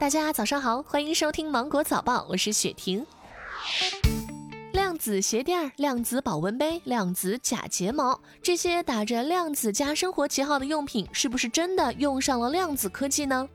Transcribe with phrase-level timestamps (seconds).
[0.00, 3.04] 大家早上好，欢迎收听芒果早报，我是雪婷。
[4.72, 13.46] 量子鞋垫、量子保温杯、量子假睫毛，这些打着量子加生活旗号的用品，是不是真的用上了量子科技呢？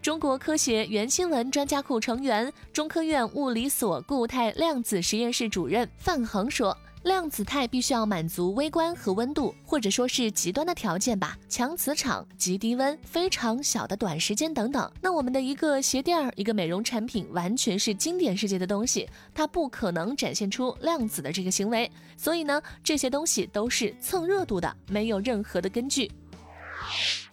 [0.00, 6.74] 中国科学原新闻专家库成员、中科院物理所固态量子实验室主任范恒说。
[7.02, 14.90] 量子态必须要满足微观和温度，或者说是极端的条件吧，强磁场、极低温、非常小的短时间等等。
[15.00, 21.90] 那我们的一个鞋垫儿、一个美容产品，完全是经典世界的东西，它不可能展现出量子的这个行为。
[22.18, 26.10] 所以呢，这些东西都是蹭热度的，没有任何的根据。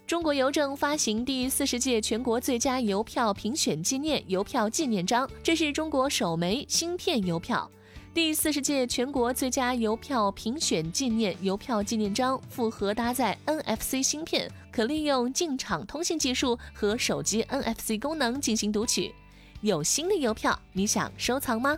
[0.05, 7.69] 中国邮政发行第四十届全国最佳邮票评选纪念邮票纪念章，这是中国首枚芯片邮票。
[8.17, 19.13] 第四十届全国最佳邮票评选纪念邮票纪念章复合搭载 NFC 芯片，可利用进场通信技术和手机 NFC 功能进行读取。
[19.61, 21.77] 有新的邮票，你想收藏吗？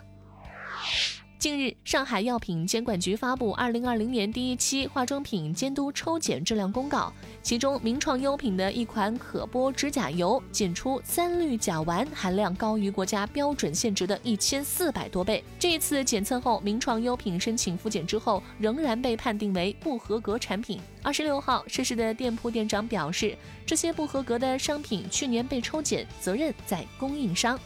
[1.40, 7.10] 近日，上海药品监管局发布二零二零年第一期化妆品监督抽检质量公告，
[7.42, 15.42] 其中名创优品的一款可剥指甲油检出三氯甲烷含量高于国家标准限值的一千四百多倍。
[15.58, 20.78] 这一次检测后，名创优品申请复检之后，仍然被判定为不合格产品。
[21.02, 27.58] 二十六号，涉事的店铺店长表示，这些不合格的商品去年被抽检，责任在供应商。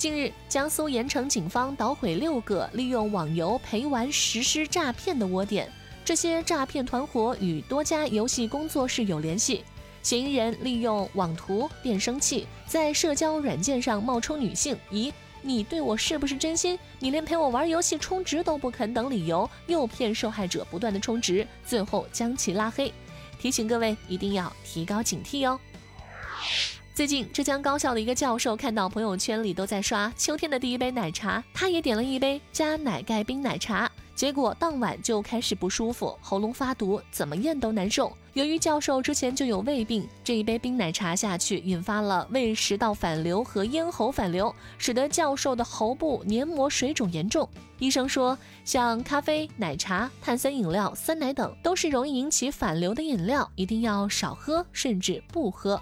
[0.00, 5.70] 近日，江苏盐城警方捣毁六个利用网游陪玩实施诈骗的窝点。
[6.06, 9.62] 这些诈骗团伙与多家游戏工作室有联系。
[10.02, 16.78] 嫌疑人利用网图、变声器，在社交软件上冒充女性，以“你对我是不是真心？
[16.98, 22.90] 你连陪我玩游戏充值都不肯”等理由，诱骗受害者不断的充值，最后将其拉黑。
[23.38, 25.60] 提醒各位一定要提高警惕哦。
[27.00, 38.12] 最近，浙江高校的一个教授看到朋友圈里都在刷秋天的第一杯奶茶，他也点了一杯加奶盖冰奶茶，结果当晚就开始不舒服，喉咙发毒，怎么咽都难受。
[38.34, 47.48] 由于教授之前就有胃病，这一杯冰奶茶下去，引发了胃食道反流和咽喉反流，使得教授的喉部黏膜水肿严重。
[47.78, 55.80] 医生说，像咖啡、奶茶、碳酸饮料、酸奶等，都是容易引起反流的饮料，一定要少喝，甚至不喝。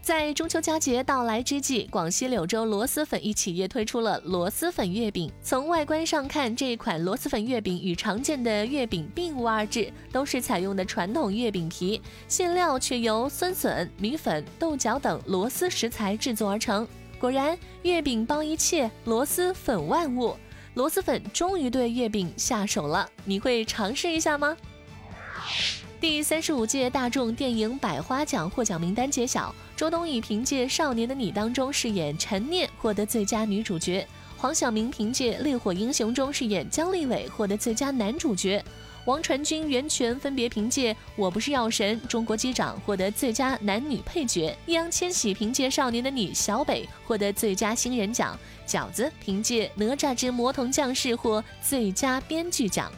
[0.00, 5.30] 在中秋佳节到来之际，广西柳州螺蛳粉一企业推出了螺蛳粉月饼。
[5.40, 16.86] 从外观上看，这一款螺蛳粉月饼与常见的月饼并无二致，都是采用的传统月饼皮，馅料却由酸笋、米粉、豆角等螺蛳食材制作而成。
[17.20, 20.36] 果然，月饼包一切，螺蛳粉万物。
[20.74, 24.56] 螺蛳粉终于对月饼下手了，你会尝试一下吗？
[26.02, 34.04] 第三十五届大众电影百花奖获奖名单揭晓，周冬雨凭借《少年的你》当中饰演陈念获得最佳女主角，
[34.36, 38.60] 黄晓明凭借《烈火英雄》中饰演姜立伟获得最佳男主角，
[39.04, 48.36] 王传君、袁泉分别凭借《我不是药神》《中国机长》获得最佳男女配角，易烊千玺凭借《少年的你》小北获得最佳新人奖，
[48.66, 52.90] 饺子凭借《哪吒之魔童降世》获最佳编剧奖。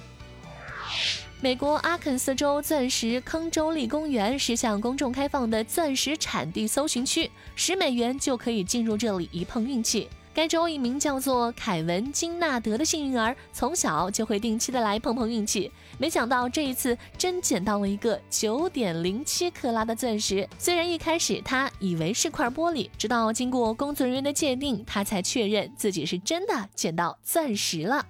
[1.45, 10.09] 美国阿肯色州钻石坑州立公园是向公众开放的钻石产地搜寻区，十美元就可以进入这里一碰运气。
[10.33, 20.49] 该州一名叫做凯文金纳德的幸运儿，从小就会定期的来碰碰运气，没想到这一次真捡到了一个九点零七克拉的钻石。
[20.59, 28.07] 虽然一开始他以为是块玻璃，直到经过工作人员的鉴定，他才确认自己是真的捡到钻石了。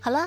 [0.00, 0.26] 好了。